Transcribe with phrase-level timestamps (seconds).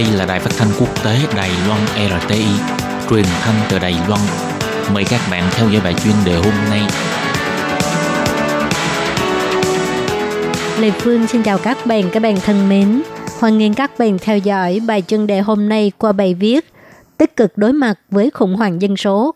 [0.00, 2.44] Đây là đài phát thanh quốc tế Đài Loan RTI,
[3.10, 4.20] truyền thanh từ Đài Loan.
[4.94, 6.80] Mời các bạn theo dõi bài chuyên đề hôm nay.
[10.80, 13.02] Lê Phương xin chào các bạn, các bạn thân mến.
[13.40, 16.72] Hoan nghênh các bạn theo dõi bài chuyên đề hôm nay qua bài viết
[17.16, 19.34] Tích cực đối mặt với khủng hoảng dân số.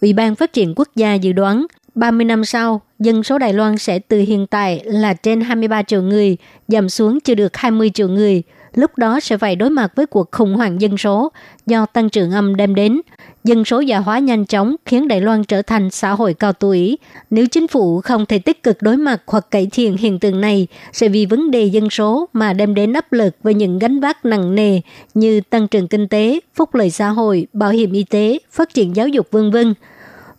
[0.00, 3.78] Ủy ban Phát triển Quốc gia dự đoán 30 năm sau, dân số Đài Loan
[3.78, 6.36] sẽ từ hiện tại là trên 23 triệu người,
[6.68, 8.42] giảm xuống chưa được 20 triệu người.
[8.74, 11.32] Lúc đó sẽ phải đối mặt với cuộc khủng hoảng dân số
[11.66, 13.00] do tăng trưởng âm đem đến.
[13.44, 16.98] Dân số già hóa nhanh chóng khiến Đài Loan trở thành xã hội cao tuổi.
[17.30, 20.66] Nếu chính phủ không thể tích cực đối mặt hoặc cải thiện hiện tượng này,
[20.92, 24.24] sẽ vì vấn đề dân số mà đem đến áp lực với những gánh vác
[24.24, 24.80] nặng nề
[25.14, 28.96] như tăng trưởng kinh tế, phúc lợi xã hội, bảo hiểm y tế, phát triển
[28.96, 29.74] giáo dục vân vân.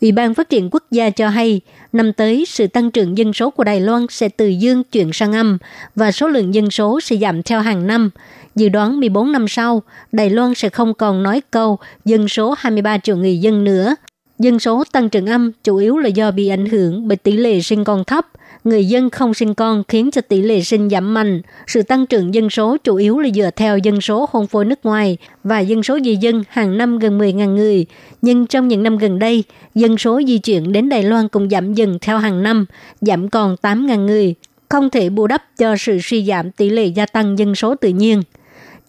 [0.03, 1.61] Ủy ban Phát triển Quốc gia cho hay,
[1.93, 5.33] năm tới sự tăng trưởng dân số của Đài Loan sẽ từ dương chuyển sang
[5.33, 5.57] âm
[5.95, 8.09] và số lượng dân số sẽ giảm theo hàng năm.
[8.55, 12.97] Dự đoán 14 năm sau, Đài Loan sẽ không còn nói câu dân số 23
[12.97, 13.95] triệu người dân nữa.
[14.39, 17.61] Dân số tăng trưởng âm chủ yếu là do bị ảnh hưởng bởi tỷ lệ
[17.61, 18.27] sinh con thấp–
[18.63, 21.41] người dân không sinh con khiến cho tỷ lệ sinh giảm mạnh.
[21.67, 24.79] Sự tăng trưởng dân số chủ yếu là dựa theo dân số hôn phối nước
[24.83, 27.85] ngoài và dân số di dân hàng năm gần 10.000 người.
[28.21, 29.43] Nhưng trong những năm gần đây,
[29.75, 32.65] dân số di chuyển đến Đài Loan cũng giảm dần theo hàng năm,
[33.01, 34.35] giảm còn 8.000 người,
[34.69, 37.89] không thể bù đắp cho sự suy giảm tỷ lệ gia tăng dân số tự
[37.89, 38.21] nhiên.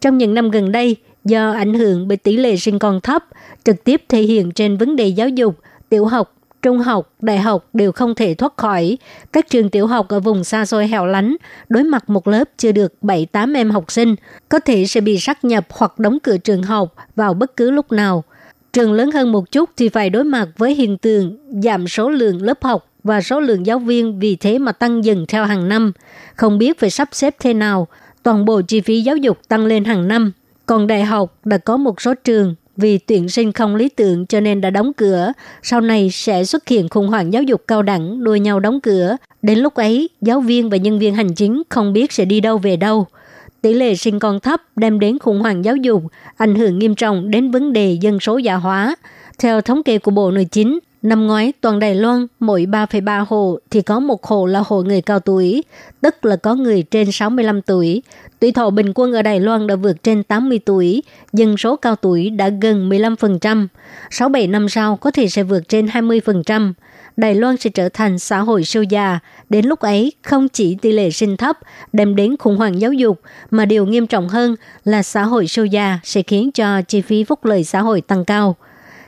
[0.00, 3.24] Trong những năm gần đây, do ảnh hưởng bởi tỷ lệ sinh con thấp,
[3.64, 5.58] trực tiếp thể hiện trên vấn đề giáo dục,
[5.88, 6.33] tiểu học,
[6.64, 8.98] trung học, đại học đều không thể thoát khỏi.
[9.32, 11.36] Các trường tiểu học ở vùng xa xôi hẻo lánh,
[11.68, 14.14] đối mặt một lớp chưa được 7-8 em học sinh,
[14.48, 17.92] có thể sẽ bị sát nhập hoặc đóng cửa trường học vào bất cứ lúc
[17.92, 18.24] nào.
[18.72, 22.42] Trường lớn hơn một chút thì phải đối mặt với hiện tượng giảm số lượng
[22.42, 25.92] lớp học và số lượng giáo viên vì thế mà tăng dần theo hàng năm.
[26.36, 27.88] Không biết phải sắp xếp thế nào,
[28.22, 30.32] toàn bộ chi phí giáo dục tăng lên hàng năm.
[30.66, 34.40] Còn đại học đã có một số trường vì tuyển sinh không lý tưởng cho
[34.40, 35.32] nên đã đóng cửa.
[35.62, 39.16] Sau này sẽ xuất hiện khủng hoảng giáo dục cao đẳng đua nhau đóng cửa.
[39.42, 42.58] Đến lúc ấy, giáo viên và nhân viên hành chính không biết sẽ đi đâu
[42.58, 43.06] về đâu.
[43.62, 46.02] Tỷ lệ sinh con thấp đem đến khủng hoảng giáo dục,
[46.36, 48.96] ảnh hưởng nghiêm trọng đến vấn đề dân số già hóa.
[49.38, 53.58] Theo thống kê của Bộ Nội chính, Năm ngoái, toàn Đài Loan mỗi 3,3 hộ
[53.70, 55.64] thì có một hộ là hộ người cao tuổi,
[56.00, 58.02] tức là có người trên 65 tuổi.
[58.40, 61.96] Tuổi thọ bình quân ở Đài Loan đã vượt trên 80 tuổi, dân số cao
[61.96, 63.66] tuổi đã gần 15%.
[64.10, 66.72] 6-7 năm sau có thể sẽ vượt trên 20%.
[67.16, 69.18] Đài Loan sẽ trở thành xã hội siêu già.
[69.48, 71.58] Đến lúc ấy, không chỉ tỷ lệ sinh thấp
[71.92, 75.64] đem đến khủng hoảng giáo dục, mà điều nghiêm trọng hơn là xã hội siêu
[75.64, 78.56] già sẽ khiến cho chi phí phúc lợi xã hội tăng cao.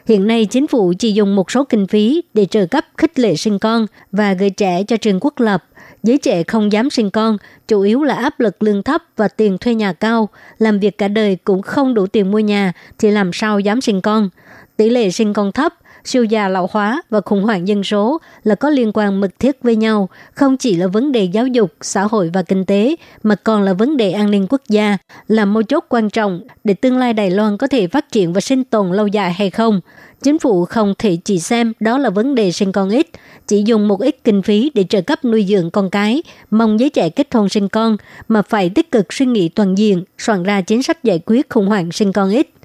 [0.06, 3.36] Hiện nay, chính phủ chỉ dùng một số kinh phí để trợ cấp khích lệ
[3.36, 5.64] sinh con và gửi trẻ cho trường quốc lập.
[6.02, 9.58] Giới trẻ không dám sinh con, chủ yếu là áp lực lương thấp và tiền
[9.58, 10.28] thuê nhà cao.
[10.58, 14.00] Làm việc cả đời cũng không đủ tiền mua nhà, thì làm sao dám sinh
[14.00, 14.28] con.
[14.76, 15.74] Tỷ lệ sinh con thấp,
[16.06, 19.62] siêu già lão hóa và khủng hoảng dân số là có liên quan mật thiết
[19.62, 23.34] với nhau, không chỉ là vấn đề giáo dục, xã hội và kinh tế, mà
[23.34, 24.96] còn là vấn đề an ninh quốc gia,
[25.28, 28.40] là mấu chốt quan trọng để tương lai Đài Loan có thể phát triển và
[28.40, 29.80] sinh tồn lâu dài hay không.
[30.22, 33.06] Chính phủ không thể chỉ xem đó là vấn đề sinh con ít,
[33.46, 36.90] chỉ dùng một ít kinh phí để trợ cấp nuôi dưỡng con cái, mong giới
[36.90, 37.96] trẻ kết hôn sinh con,
[38.28, 41.66] mà phải tích cực suy nghĩ toàn diện, soạn ra chính sách giải quyết khủng
[41.66, 42.55] hoảng sinh con ít.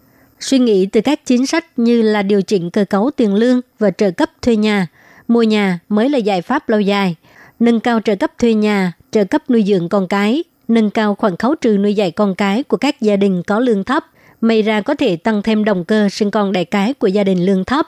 [0.41, 3.91] Suy nghĩ từ các chính sách như là điều chỉnh cơ cấu tiền lương và
[3.91, 4.87] trợ cấp thuê nhà,
[5.27, 7.15] mua nhà mới là giải pháp lâu dài.
[7.59, 11.35] Nâng cao trợ cấp thuê nhà, trợ cấp nuôi dưỡng con cái, nâng cao khoản
[11.35, 14.05] khấu trừ nuôi dạy con cái của các gia đình có lương thấp,
[14.41, 17.45] may ra có thể tăng thêm động cơ sinh con đẻ cái của gia đình
[17.45, 17.87] lương thấp.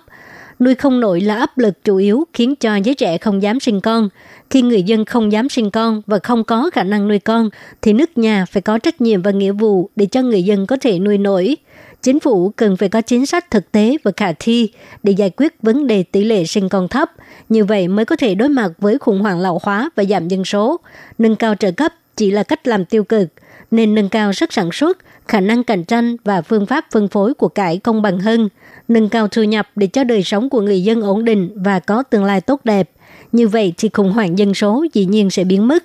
[0.59, 3.81] Nuôi không nổi là áp lực chủ yếu khiến cho giới trẻ không dám sinh
[3.81, 4.09] con.
[4.49, 7.49] Khi người dân không dám sinh con và không có khả năng nuôi con,
[7.81, 10.77] thì nước nhà phải có trách nhiệm và nghĩa vụ để cho người dân có
[10.81, 11.55] thể nuôi nổi.
[12.03, 14.69] Chính phủ cần phải có chính sách thực tế và khả thi
[15.03, 17.11] để giải quyết vấn đề tỷ lệ sinh con thấp,
[17.49, 20.45] như vậy mới có thể đối mặt với khủng hoảng lão hóa và giảm dân
[20.45, 20.79] số.
[21.17, 23.29] Nâng cao trợ cấp chỉ là cách làm tiêu cực,
[23.71, 24.97] nên nâng cao sức sản xuất,
[25.27, 28.49] khả năng cạnh tranh và phương pháp phân phối của cải công bằng hơn,
[28.87, 32.03] nâng cao thu nhập để cho đời sống của người dân ổn định và có
[32.03, 32.89] tương lai tốt đẹp.
[33.31, 35.83] Như vậy thì khủng hoảng dân số dĩ nhiên sẽ biến mất.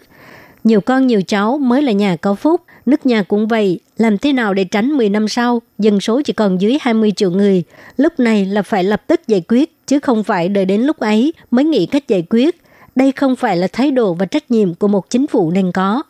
[0.64, 3.81] Nhiều con nhiều cháu mới là nhà có phúc, nước nhà cũng vậy.
[3.96, 7.31] Làm thế nào để tránh 10 năm sau, dân số chỉ còn dưới 20 triệu
[7.31, 7.62] người.
[7.96, 11.32] Lúc này là phải lập tức giải quyết, chứ không phải đợi đến lúc ấy
[11.50, 12.60] mới nghĩ cách giải quyết.
[12.96, 16.02] Đây không phải là thái độ và trách nhiệm của một chính phủ nên có.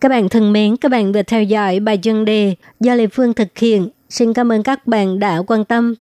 [0.00, 3.34] Các bạn thân mến, các bạn vừa theo dõi bài chân đề do Lê Phương
[3.34, 3.88] thực hiện.
[4.08, 5.94] Xin cảm ơn các bạn đã quan tâm